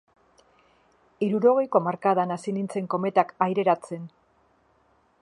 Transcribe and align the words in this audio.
Hirurogeiko 1.25 1.81
hamarkadan 1.83 2.35
hasi 2.37 2.57
nintzen 2.57 2.91
kometak 2.95 3.37
aireratzen. 3.49 4.13